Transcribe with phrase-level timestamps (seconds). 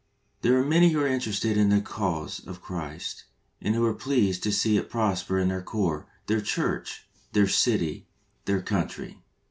[0.41, 3.25] There are many who are interested in the cause of Christ,
[3.61, 8.07] and who are pleased to see it prosper in their corps, their church, their city,
[8.45, 9.21] their country.